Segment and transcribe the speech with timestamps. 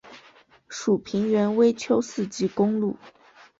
[0.67, 2.97] 属平原微丘四级公路。